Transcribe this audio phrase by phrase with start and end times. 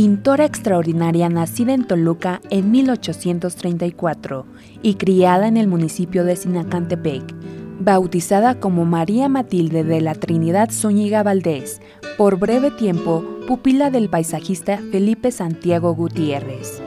[0.00, 4.46] pintora extraordinaria nacida en Toluca en 1834
[4.80, 7.22] y criada en el municipio de Sinacantepec,
[7.80, 11.82] bautizada como María Matilde de la Trinidad Zúñiga Valdés,
[12.16, 16.80] por breve tiempo pupila del paisajista Felipe Santiago Gutiérrez.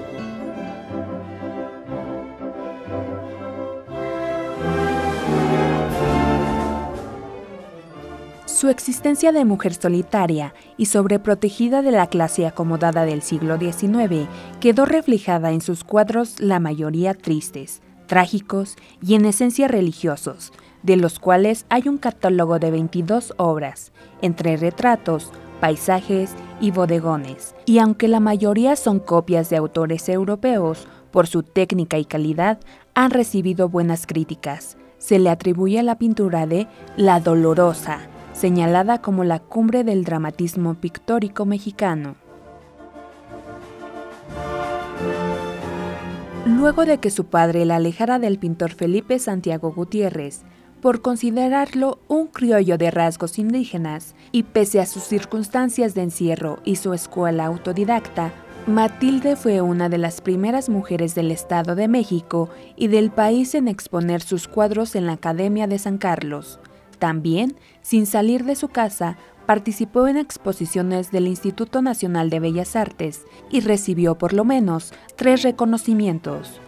[8.45, 14.27] Su existencia de mujer solitaria y sobreprotegida de la clase acomodada del siglo XIX
[14.59, 20.52] quedó reflejada en sus cuadros la mayoría tristes, trágicos y en esencia religiosos,
[20.83, 27.55] de los cuales hay un catálogo de 22 obras, entre retratos, paisajes y bodegones.
[27.66, 32.59] Y aunque la mayoría son copias de autores europeos, por su técnica y calidad
[32.94, 34.77] han recibido buenas críticas.
[34.97, 40.76] Se le atribuye a la pintura de La Dolorosa, señalada como la cumbre del dramatismo
[40.76, 42.16] pictórico mexicano.
[46.45, 50.42] Luego de que su padre la alejara del pintor Felipe Santiago Gutiérrez,
[50.81, 56.76] por considerarlo un criollo de rasgos indígenas, y pese a sus circunstancias de encierro y
[56.76, 58.34] su escuela autodidacta,
[58.67, 63.67] Matilde fue una de las primeras mujeres del Estado de México y del país en
[63.67, 66.59] exponer sus cuadros en la Academia de San Carlos.
[67.03, 73.25] También, sin salir de su casa, participó en exposiciones del Instituto Nacional de Bellas Artes
[73.49, 76.61] y recibió por lo menos tres reconocimientos.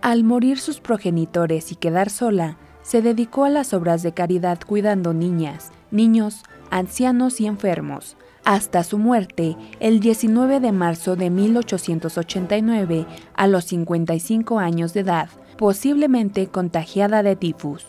[0.00, 5.14] Al morir sus progenitores y quedar sola, se dedicó a las obras de caridad cuidando
[5.14, 13.46] niñas, niños, ancianos y enfermos, hasta su muerte el 19 de marzo de 1889 a
[13.46, 17.86] los 55 años de edad, posiblemente contagiada de tifus.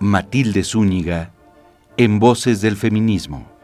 [0.00, 1.32] Matilde Zúñiga,
[1.96, 3.57] en Voces del Feminismo.